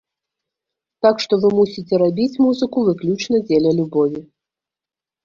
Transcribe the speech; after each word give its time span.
Так 1.05 1.15
што, 1.25 1.33
вы 1.43 1.51
мусіце 1.59 1.99
рабіць 2.03 2.39
музыку 2.45 2.77
выключна 2.87 3.43
дзеля 3.51 3.71
любові. 3.81 4.19